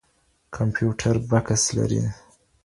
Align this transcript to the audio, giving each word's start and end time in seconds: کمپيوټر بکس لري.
کمپيوټر 0.55 1.15
بکس 1.29 1.63
لري. 1.77 2.03